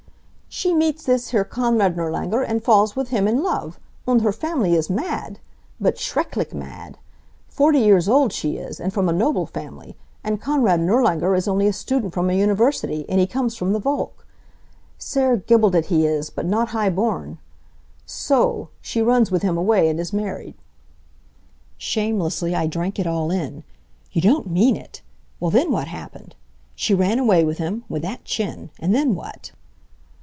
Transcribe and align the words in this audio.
"She 0.53 0.73
meets 0.73 1.05
this 1.05 1.29
here 1.29 1.45
Konrad 1.45 1.95
Nirlanger, 1.95 2.41
and 2.41 2.61
falls 2.61 2.93
with 2.93 3.07
him 3.07 3.25
in 3.25 3.41
love. 3.41 3.79
Und 4.05 4.21
her 4.21 4.33
family 4.33 4.75
is 4.75 4.89
mad! 4.89 5.39
But 5.79 5.97
schrecklich 5.97 6.53
mad! 6.53 6.97
Forty 7.47 7.79
years 7.79 8.09
old 8.09 8.33
she 8.33 8.57
is, 8.57 8.77
and 8.77 8.93
from 8.93 9.07
a 9.07 9.13
noble 9.13 9.45
family, 9.45 9.95
and 10.25 10.41
Konrad 10.41 10.81
Nirlanger 10.81 11.35
is 11.37 11.47
only 11.47 11.67
a 11.67 11.73
student 11.73 12.13
from 12.13 12.29
a 12.29 12.33
university, 12.37 13.05
and 13.07 13.17
he 13.17 13.27
comes 13.27 13.55
from 13.55 13.71
the 13.71 13.79
Volk. 13.79 14.27
Sehr 14.97 15.37
gebildet 15.37 15.85
he 15.85 16.05
is, 16.05 16.29
but 16.29 16.45
not 16.45 16.67
high 16.75 16.89
born. 16.89 17.37
So 18.05 18.35
o 18.35 18.41
o 18.41 18.45
o 18.45 18.47
o, 18.63 18.69
she 18.81 19.01
runs 19.01 19.31
with 19.31 19.43
him 19.43 19.57
away 19.57 19.87
and 19.87 20.01
is 20.01 20.11
married." 20.11 20.55
Shamelessly 21.77 22.53
I 22.53 22.67
drank 22.67 22.99
it 22.99 23.07
all 23.07 23.31
in. 23.31 23.63
"You 24.11 24.19
don't 24.21 24.51
mean 24.51 24.75
it! 24.75 25.01
Well, 25.39 25.49
then 25.49 25.71
what 25.71 25.87
happened? 25.87 26.35
She 26.75 26.93
ran 26.93 27.19
away 27.19 27.45
with 27.45 27.57
him 27.57 27.85
with 27.87 28.01
that 28.01 28.25
chin! 28.25 28.69
and 28.79 28.93
then 28.93 29.15
what?" 29.15 29.53